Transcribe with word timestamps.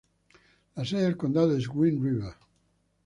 La 0.75 0.83
sede 0.83 1.01
del 1.03 1.15
condado 1.15 1.55
es 1.55 1.67
Green 1.69 2.03
River. 2.03 2.33